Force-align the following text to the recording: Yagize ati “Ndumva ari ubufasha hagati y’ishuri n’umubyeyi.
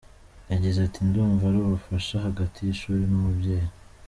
Yagize 0.51 0.79
ati 0.83 0.99
“Ndumva 1.07 1.43
ari 1.49 1.57
ubufasha 1.61 2.15
hagati 2.25 2.57
y’ishuri 2.61 3.03
n’umubyeyi. 3.07 3.69